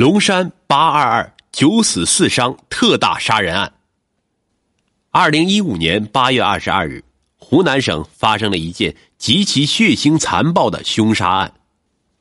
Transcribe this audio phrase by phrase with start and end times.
[0.00, 3.70] 龙山八二二九死四伤特大杀人案。
[5.10, 7.04] 二零一五年八月二十二日，
[7.36, 11.52] 湖南省发生了一件极其血腥残暴的凶杀案。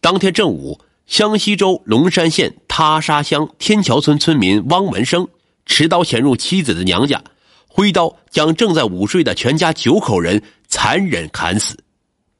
[0.00, 5.28] 当天正午，湘西州龙山县他沙乡天桥村村民汪文生
[5.66, 7.22] 持刀潜入妻子的娘家，
[7.68, 11.76] 挥刀将正在午睡的全家九口人残忍砍死。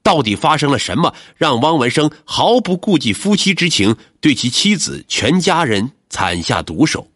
[0.07, 7.11] 到底发生了什么，让汪文生毫不顾及夫妻之情，对其妻子全家人惨下毒手？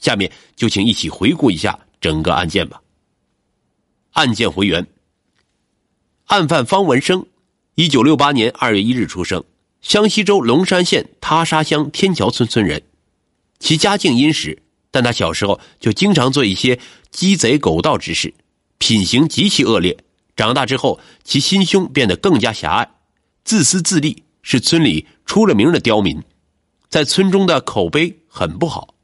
[0.00, 2.80] 下面就请一起回顾一下整个案件吧。
[4.12, 4.86] 案件回原：
[6.28, 7.26] 案犯方文生，
[7.74, 9.44] 一九六八年二月一日出生，
[9.82, 12.80] 湘西州龙山县他沙乡天桥村村人。
[13.58, 18.32] 其家境殷实，但他小时候就经常做一些鸡贼狗盗之事，
[18.78, 19.98] 品行极其恶劣。
[20.40, 22.88] 长大之后，其心胸变得更加狭隘，
[23.44, 26.22] 自私自利，是村里出了名的刁民，
[26.88, 28.94] 在村中的口碑很不好。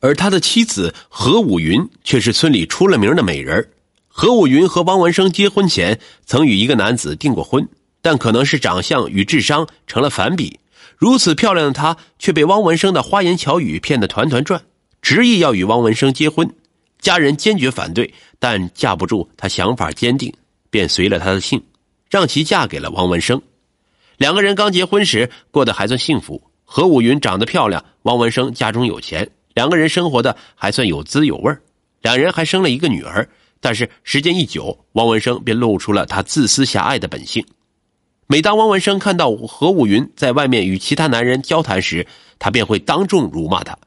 [0.00, 3.66] 而他的妻子何武云却是村里出了名的美人。
[4.08, 7.66] 何武云和汪文生结婚前曾与一个男子订过婚，
[8.02, 10.60] 但可能是长相与智商成了反比，
[10.98, 14.60] 如此漂亮的她却被汪文生的花言巧语骗得团团转，
[15.00, 16.54] 执意要与汪文生结婚。
[17.00, 20.30] 家人坚决反对，但架不住他想法坚定。
[20.74, 21.62] 便随了他的姓，
[22.10, 23.40] 让其嫁给了王文生。
[24.16, 26.50] 两个人刚结婚时过得还算幸福。
[26.64, 31.56] 何武云长得漂亮，王文生家中有钱，两个人生活的还算有滋有味
[32.02, 33.28] 两人还生了一个女儿。
[33.60, 37.46] 但是时间一久，王文生便露出了他自私狭隘的本性。
[38.26, 42.04] 每当王文生看到何武云在外面与其他男人交谈时，
[42.40, 43.78] 他便会当众辱骂他，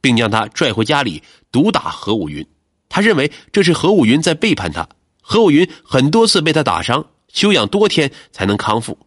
[0.00, 2.46] 并将他拽回家里毒打何武云。
[2.88, 4.88] 他认为这是何武云在背叛他。
[5.30, 8.98] 何武云很多次被他打伤，休养多天才能康复。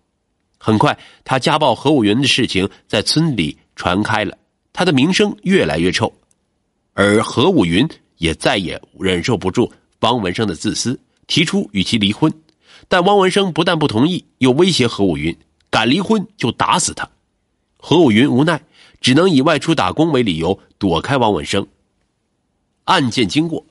[0.58, 4.38] 很快，他家暴何武云的事情在村里传开了，
[4.72, 6.14] 他的名声越来越臭。
[6.94, 7.86] 而何武云
[8.20, 12.34] 也再也忍受不住汪文生的自私，提出与其离婚。
[12.88, 15.38] 但汪文生不但不同意，又威胁何武云：
[15.70, 17.06] 敢离婚就打死他。
[17.76, 18.64] 何武云无奈，
[19.02, 21.68] 只能以外出打工为理由躲开汪文生。
[22.86, 23.66] 案件经过。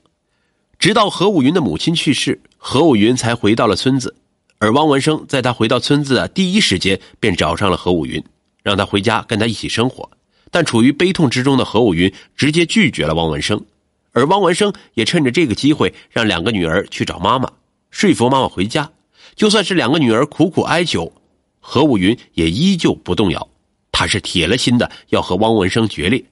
[0.83, 4.13] 直到何武云的母亲去世，何武云才回到了村子。
[4.57, 8.21] 而汪文生在他回到村子的第一时间便找上了何武云，
[8.63, 10.09] 让他回家跟他一起生活。
[10.51, 13.63] 但处于悲痛之中的何武云直接拒绝了汪文生，
[14.11, 17.49] 而汪文生也趁着这个机会让两个女儿去找妈妈，
[17.89, 18.91] 说服妈妈回家。
[19.37, 21.13] 就算是两个女儿苦苦哀求，
[21.61, 23.47] 何武云也依旧不动摇。
[23.89, 26.25] 他是铁了心的要和汪文生决裂，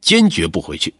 [0.00, 0.94] 坚决不回去。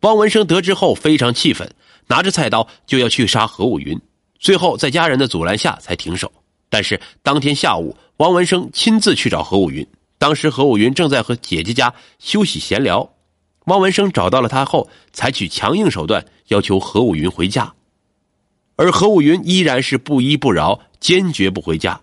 [0.00, 1.70] 汪文生得知后非常气愤。
[2.06, 3.96] 拿着菜刀就要去杀何武云，
[4.40, 6.32] 最后在家人的阻拦下才停手。
[6.68, 9.86] 但是当天下午，汪文生亲自去找何武云，
[10.18, 13.08] 当时何武云正在和姐姐家休息闲聊。
[13.66, 17.74] 汪文生找到了他后，采取强硬手段要求何武云回家，
[18.74, 22.00] 而何武云依然是不依不饶，坚决不回家。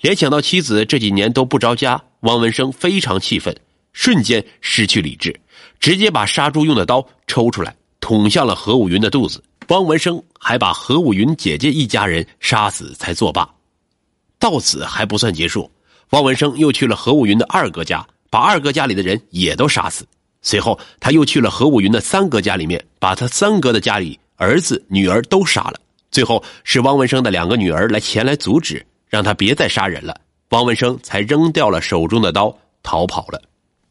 [0.00, 3.56] 联想到妻子这几年都不着家，汪文生非常气愤，
[3.92, 5.40] 瞬间失去理智，
[5.84, 7.76] 直接把杀猪用的刀抽出来。
[8.00, 13.46] 捅向了何武云的肚子，汪文生还把何武云姐姐一家人杀死才作罢。
[14.38, 15.70] 到此还不算结束，
[16.10, 20.06] 汪文生又去了何武云的二哥家，把二哥家里的人也都杀死。
[20.40, 25.78] 随后他又去了何武云的三哥家里面，把他三哥的家里儿子女儿都杀了。
[26.10, 30.18] 最后是汪文生的两个女儿来前来阻止，让他别再杀人了。
[30.48, 33.42] 汪文生才扔掉了手中的刀逃跑了。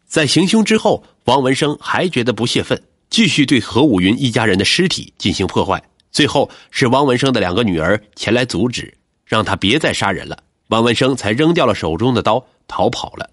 [0.07, 2.81] 在行凶之后，汪文生还觉得不泄愤。
[3.09, 5.79] 继续对何武云一家人的尸体进行破坏，
[6.11, 8.91] 最后是汪文生的两个女儿前来阻止，
[9.23, 10.35] 让他别再杀人了。
[10.69, 13.29] 汪文生才扔掉了手中的刀逃跑了。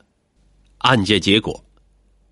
[0.78, 1.65] 案件结果，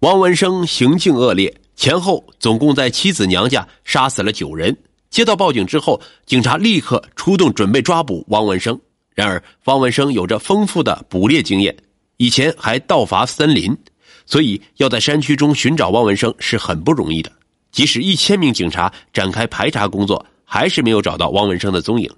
[0.01, 4.77] 汪文生行径恶劣，前后总共在妻子娘家杀死了九人。
[5.09, 8.79] 接到报警之后，警察立刻出动准备抓捕汪文生。
[9.15, 11.75] 然而，汪文生有着丰富的捕猎经验，
[12.19, 13.75] 以前还盗伐森林，
[14.29, 17.33] 所以要在山区中寻找汪文生是很不容易的。
[17.73, 22.11] 即使一千名警察展开排查工作，还是没有找到汪文生的踪影。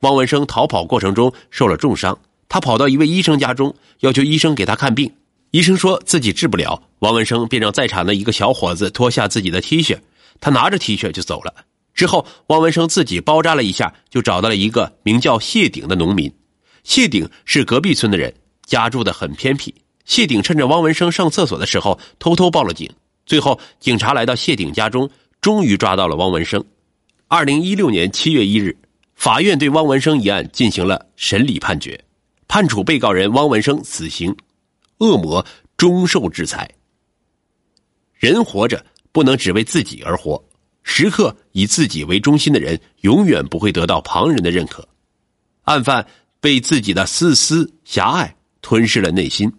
[0.00, 2.18] 汪文生逃跑过程中受了重伤，
[2.50, 5.10] 他跑到一位医生家中，要求医生给他看病。
[5.52, 9.96] 医生说自己治不了，汪文生便让在场的一个小伙子脱下自己的 T 恤，
[10.40, 11.54] 他拿着 T 恤就走了。
[11.94, 16.30] 之后，汪文生自己包扎了一下，就找到了一个名叫谢鼎的农民。
[16.82, 18.34] 谢鼎是隔壁村的人，
[18.66, 19.74] 家住的很偏僻。
[20.04, 22.90] 谢顶趁着汪文生上厕所的时候，偷偷报了警。
[23.26, 25.08] 最后，警察来到谢顶家中，
[25.40, 26.62] 终于抓到了汪文生。
[27.26, 28.76] 二零一六年七月一日，
[29.14, 31.98] 法院对汪文生一案进行了审理判决，
[32.46, 34.36] 判处被告人汪文生死刑，
[34.98, 35.44] 恶魔
[35.76, 36.70] 终受制裁。
[38.12, 40.42] 人活着不能只为自己而活，
[40.82, 44.86] 时刻以自己为中心的人，永远不会得到旁人的认可。
[45.62, 46.06] 案犯
[46.40, 49.50] 被自己的自私狭隘吞噬了内心，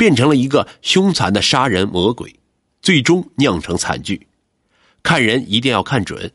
[0.00, 2.34] 变成了一个凶残的杀人魔鬼，
[2.80, 4.26] 最终酿成惨剧。
[5.02, 6.32] 看人一定要看准，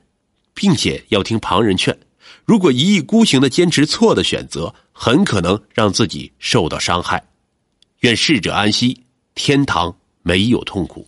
[0.54, 1.98] 并且要听旁人劝。
[2.46, 7.26] 如果一意孤行的坚持错的选择，很可能让自己受到伤害。
[8.02, 9.02] 愿逝者安息，
[9.34, 11.08] 天堂没有痛苦。